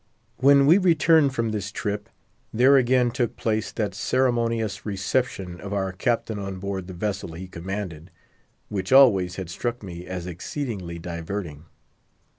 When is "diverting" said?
10.97-11.65